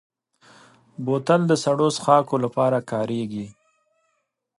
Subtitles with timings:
[1.03, 3.47] بوتل د سړو څښاکو لپاره کارېږي.